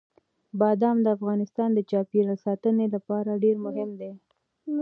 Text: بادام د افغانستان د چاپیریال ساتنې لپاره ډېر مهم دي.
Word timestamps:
بادام 0.59 0.97
د 1.03 1.07
افغانستان 1.17 1.69
د 1.73 1.79
چاپیریال 1.91 2.37
ساتنې 2.45 2.85
لپاره 2.95 3.31
ډېر 3.43 3.57
مهم 3.65 3.89
دي. 3.99 4.11